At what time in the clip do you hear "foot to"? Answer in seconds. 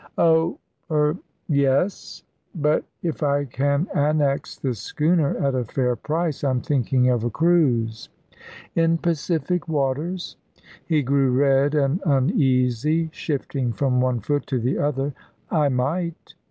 14.21-14.59